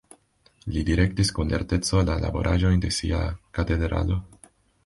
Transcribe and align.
Li 0.77 0.81
direktis 0.87 1.31
kun 1.39 1.53
lerteco 1.55 2.01
la 2.09 2.17
laboraĵojn 2.25 2.81
de 2.87 2.93
sia 3.01 3.23
katedralo. 3.59 4.19